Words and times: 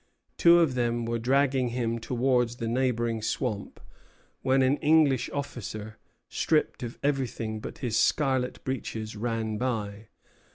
Two 0.35 0.59
of 0.61 0.73
them 0.73 1.05
were 1.05 1.19
dragging 1.19 1.67
him 1.67 1.99
towards 1.99 2.55
the 2.55 2.67
neighboring 2.67 3.21
swamp, 3.21 3.79
when 4.41 4.63
an 4.63 4.77
English 4.77 5.29
officer, 5.31 5.99
stripped 6.27 6.81
of 6.81 6.97
everything 7.03 7.59
but 7.59 7.77
his 7.85 7.95
scarlet 7.97 8.63
breeches, 8.63 9.15
ran 9.15 9.59
by. 9.59 10.07